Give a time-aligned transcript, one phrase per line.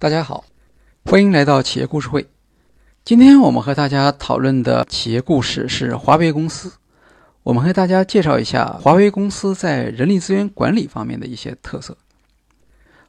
[0.00, 0.44] 大家好，
[1.06, 2.28] 欢迎来到企业故事会。
[3.04, 6.72] 今天我们和大家讨论的企业故事是华为公司。
[7.42, 11.98] 我们和大家介绍一下华为公司在人力资源管理方面的一些特色。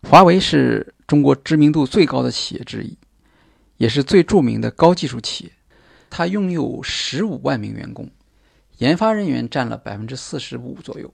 [0.02, 2.98] 华为是中国知名度最高的企业之一，
[3.78, 5.52] 也是最著名的高技术企业。
[6.10, 8.10] 它拥有十五万名员工，
[8.80, 11.14] 研发人员占了百分之四十五左右。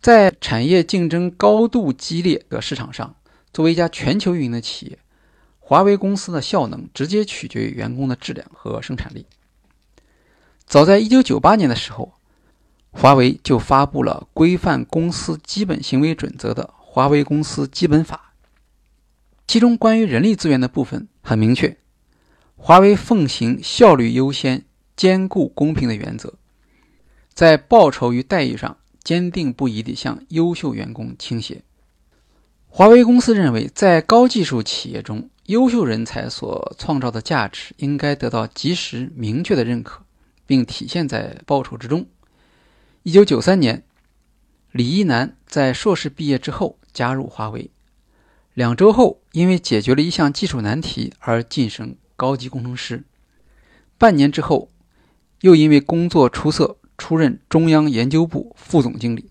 [0.00, 3.14] 在产业竞争高度激烈的市场上，
[3.52, 4.98] 作为一家全球运营的企业，
[5.58, 9.26] 华为公司的效能直接取决于员工的质量和生产力。
[10.66, 12.14] 早在1998年的时候，
[12.90, 18.32] 华为就发布了规范公司基本行为准则的《华为公司基本法》，
[19.46, 21.76] 其中关于人力资源的部分很明确：
[22.56, 24.64] 华为奉行效率优先、
[24.96, 26.34] 兼顾公平的原则，
[27.32, 31.62] 在报酬与待遇上坚定不移地向优秀员工倾斜。
[32.70, 40.04] 华为公司认为，在高技术企业中，优秀人才所创造的价值应该得到及时、明确的认可，
[40.46, 42.06] 并体现在报酬之中。
[43.02, 43.82] 一九九三年，
[44.70, 47.70] 李一男在硕士毕业之后加入华为，
[48.54, 53.02] 两周后因为解决了一项技术难题而晋升高级工程师，
[53.96, 54.70] 半年之后
[55.40, 59.30] 又因为工作出色出任中央研究部副总经理。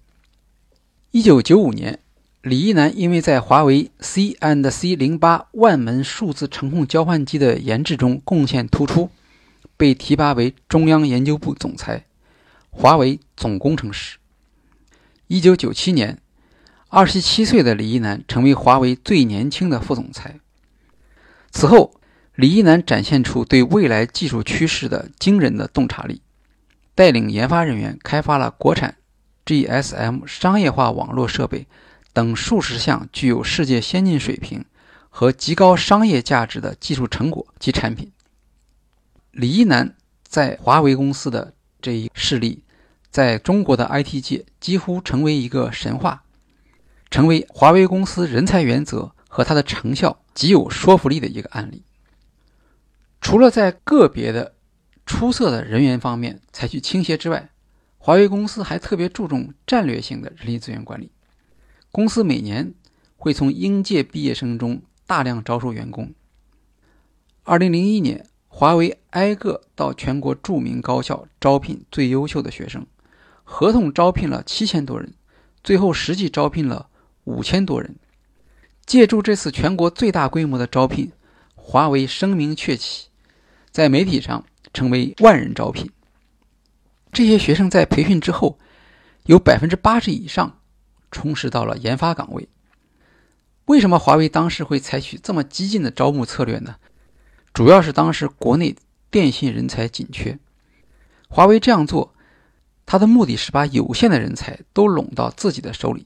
[1.11, 1.99] 一九九五年。
[2.47, 9.09] 李一男因为在华为 C and C 零八万门数字程控交换机的研制中贡献突出，
[9.75, 12.05] 被提拔为中央研究部总裁、
[12.69, 14.17] 华为总工程师。
[15.27, 16.21] 一九九七年，
[16.87, 20.39] 二十七岁的李一男成为华为最年轻的副总裁。
[21.51, 21.99] 此后，
[22.35, 26.21] 李一男展现出对未来技术趋势的惊人的洞察力，
[26.95, 28.95] 带领研发人员开发了国产
[29.45, 31.67] GSM 商业化网络设备。
[32.17, 34.65] 等数十项具有世界先进水平
[35.07, 38.11] 和极高商业价值的技术成果及产品。
[39.29, 42.63] 李一男在华为公司的这一事例，
[43.11, 46.23] 在中国的 IT 界几乎成为一个神话，
[47.11, 51.83] 成为华为公司人才原则和它的成效极有说服力的一个案例。
[53.21, 54.55] 除了在个别的
[55.05, 57.51] 出色的人员方面采取倾斜之外，
[57.99, 61.11] 华为公司还特别注重战略性的人力资源管理。
[61.91, 62.73] 公司每年
[63.15, 66.13] 会从应届毕业生中大量招收员工。
[67.43, 72.85] 二零零一年，华为挨个到全国著名高校招聘最优秀的学生，
[73.43, 75.13] 合同招聘了七千多人，
[75.63, 76.89] 最后实际招聘了
[77.23, 77.95] 五千多人。
[78.85, 81.11] 借助这次全国最大规模的招聘，
[81.55, 83.07] 华为声名鹊起，
[83.71, 85.89] 在媒体上成为万人招聘。
[87.11, 88.59] 这些学生在培训之后，
[89.25, 90.56] 有百分之八十以上。
[91.11, 92.47] 充实到了研发岗位。
[93.65, 96.75] 为什么华为当时会采取这么激进的招募策略呢？
[97.53, 98.75] 主要是当时国内
[99.09, 100.37] 电信人才紧缺，
[101.27, 102.13] 华为这样做，
[102.85, 106.05] 它的目的是把有限的人才都拢到自己的手里，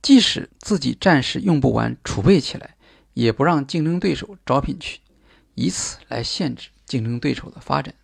[0.00, 2.74] 即使自己暂时用不完，储备起来，
[3.14, 5.00] 也不让竞争对手招聘去，
[5.54, 7.94] 以此来限制竞争对手的发展。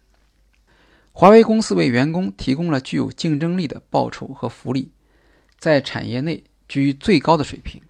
[1.12, 4.92] 华为公司为员工提供了具有竞争力的报酬和福利。
[5.58, 7.82] 在产业内居最高的水平。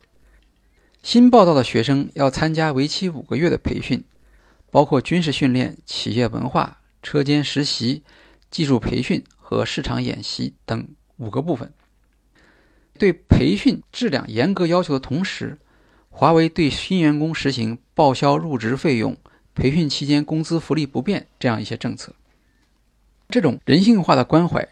[1.03, 4.03] 新报道的学生要参加为期五个月的培训，
[4.71, 8.03] 包括军事训练、企业文化、车间实习、
[8.51, 11.73] 技术培训和市场演习等五个部分。
[12.99, 15.59] 对培训质量严格要求的同时，
[16.11, 19.17] 华为对新员工实行报销入职费用、
[19.55, 22.13] 培训期间工资福利不变这样一些政策。
[23.29, 24.69] 这种人性化的关怀，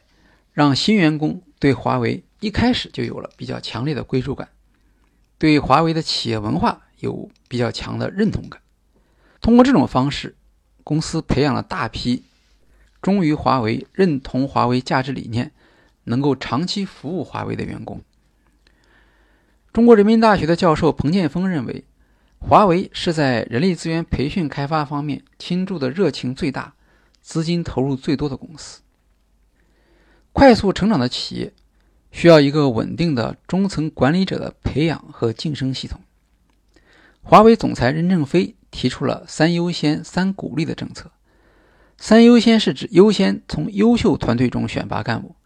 [0.53, 2.25] 让新员工对华为。
[2.41, 4.48] 一开始就有了比较强烈的归属感，
[5.38, 8.60] 对华为的企业文化有比较强的认同感。
[9.41, 10.36] 通过这种方式，
[10.84, 12.24] 公司培养了大批
[13.00, 15.53] 忠于华为、认同华为价值理念、
[16.04, 18.03] 能够长期服务华为的员工。
[19.72, 21.84] 中国人民大学的教授彭建峰认为，
[22.39, 26.74] 华为是在人力资源培训开发方面倾注的热情最大、
[27.21, 28.82] 资金投入最多的公司。
[30.32, 31.53] 快速成长的企业。
[32.16, 36.01] 需要一个稳定的中层管理者的培养和晋升系统。
[37.21, 41.10] 华为总裁任正非提出了“三优先、三鼓励”的政策。
[41.98, 45.36] 三优先是指优先从优秀团队中选拔干部，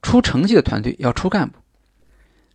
[0.00, 1.58] 出成绩的团队要出干部，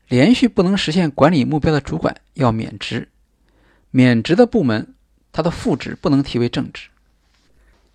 [0.07, 3.09] 连续不能实现管理目标的主管要免职，
[3.91, 4.95] 免职的部门
[5.31, 6.89] 他的副职不能提为正职。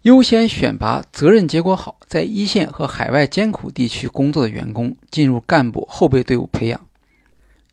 [0.03, 6.89] 优先选拔责任结果好，在一线和海外艰苦地区工作的员工进入干部后备队伍培养。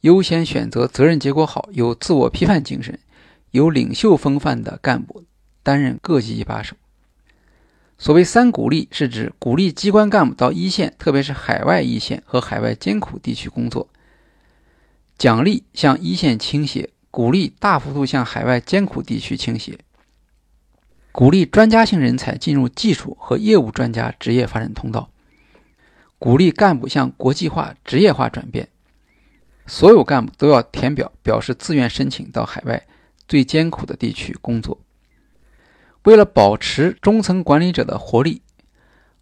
[0.02, 3.00] 优先选择责任结果好、有自我批判精神、
[3.50, 5.24] 有领袖风范的干部
[5.64, 6.76] 担任各级一把手。
[7.98, 13.88] 所谓“三鼓励”，是指鼓励机关干部到一线，特别是海外一线和海外艰苦地区工作；
[15.18, 19.74] 奖励向一线倾斜，鼓励大幅度向海外艰苦地区倾斜；
[21.12, 25.10] 鼓励专家性人才进入技术和业务专家职业发展通道；
[26.18, 28.70] 鼓励干部向国际化、职业化转变。
[29.66, 32.88] 所有干部都要填表，表示自愿申请到海外
[33.28, 34.80] 最艰苦的地区工作。
[36.04, 38.42] 为了保持中层管理者的活力，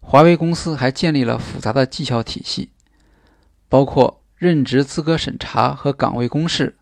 [0.00, 2.70] 华为公司还建立了复杂的绩效体系，
[3.68, 6.78] 包括任职资格审查和岗位公示、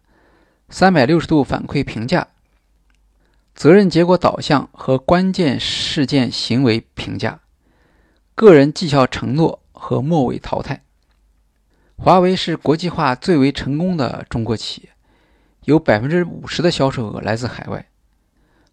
[0.69, 2.29] 三百六十度反馈评价、
[3.57, 7.41] 责任结果导向和关键事件行为评价、
[8.35, 10.85] 个人绩效承诺和末尾淘汰。
[11.97, 14.91] 华为是国际化最为成功的中国企业，
[15.65, 17.89] 有百分之五十的销售额来自海外。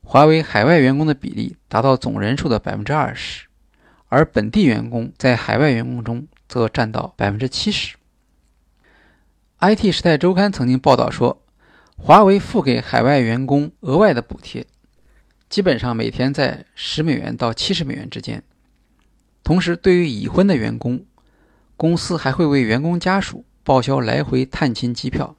[0.03, 3.47] 华为海外员工的比例达到总人数的百分之二十，
[4.09, 7.95] 而本地员工在海外员工中则占到百分之七十。
[9.61, 11.41] IT 时代周刊曾经报道说，
[11.95, 14.67] 华为付给海外员工额外的补贴，
[15.53, 18.41] 基本上每天在十美元到七十美元之间。
[19.43, 21.05] 同时，对于已婚的员工，
[21.77, 25.35] 公司还会为员工家属报销来回探亲机票，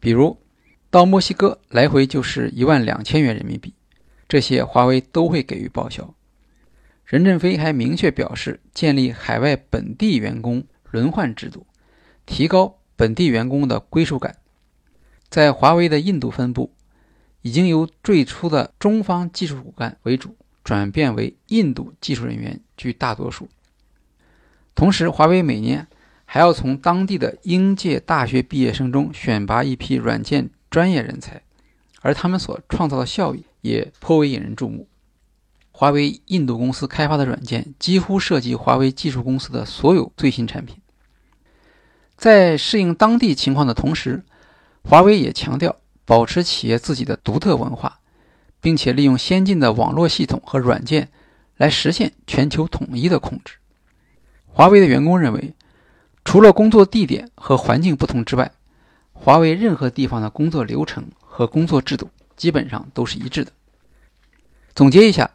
[0.00, 0.38] 比如
[0.90, 3.74] 到墨西哥来回就是一万两千元人民币。
[4.28, 6.16] 这些华为都会给予报销。
[7.04, 11.64] 任正非还明确表示，建立海外本地员工轮换制度，
[12.26, 14.38] 提高本地员工的归属感。
[15.28, 16.72] 在华为的印度分部，
[17.42, 23.48] 已经由最初的中方技术骨干为主，转变为印度技术人员居大多数。
[24.74, 25.86] 同时，华为每年
[26.24, 31.42] 还要从当地的应届大学毕业生中选拔一批软件专业人才，
[32.00, 33.44] 而他们所创造的效益。
[33.60, 34.88] 也颇为引人注目。
[35.72, 40.76] 华为印度公司开发的软件几乎涉及华为技术公司的所有最新产品。
[42.16, 44.24] 在适应当地情况的同时，
[44.84, 45.76] 华为也强调
[46.08, 47.98] 保持企业自己的独特文化，
[48.62, 51.10] 并且利用先进的网络系统和软件
[51.58, 53.56] 来实现全球统一的控制。
[54.46, 55.52] 华为的员工认为，
[56.24, 58.50] 除了工作地点和环境不同之外，
[59.12, 62.08] 华为任何地方的工作流程和工作制度。
[62.38, 63.50] 基本上都是一致的。
[64.72, 65.32] 总结一下，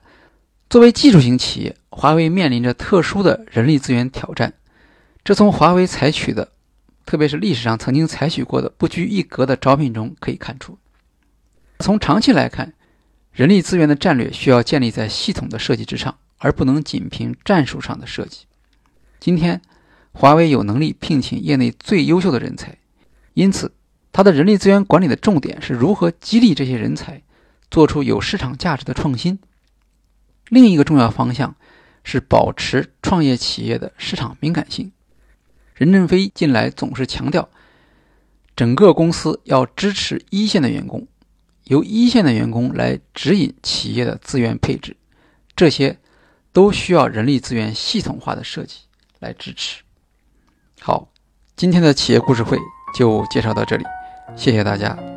[0.70, 4.54] 作为技术型企业，华为面临着特殊的人力资源挑战。
[5.22, 6.53] 这从华为采取的，
[7.14, 10.80] 特别是历史上曾经采取过的不拘一格的招聘中可以看出。
[11.78, 12.74] 从长期来看，
[13.32, 18.48] 人力资源的战略需要建立在系统的设计之上，而不能仅凭战术上的设计。
[19.20, 19.62] 今天，
[20.12, 22.80] 华为有能力聘请业内最优秀的人才，
[23.36, 23.74] 因此。
[24.12, 27.22] 它的人力资源管理的重点是如何激励这些人才，
[27.70, 29.38] 做出有市场价值的创新。
[30.50, 31.56] 另一个重要方向
[32.04, 34.92] 是保持创业企业的市场敏感性。
[35.76, 37.50] 任正非近来总是强调，
[38.56, 41.08] 整个公司要支持一线的员工，
[41.66, 44.96] 由一线的员工来指引企业的资源配置，
[45.56, 45.98] 这些
[46.52, 48.78] 都需要人力资源系统化的设计
[49.20, 49.82] 来支持。
[50.80, 51.10] 好，
[51.56, 52.58] 今天的企业故事会
[52.96, 53.86] 就介绍到这里。
[54.36, 55.13] 谢谢大家。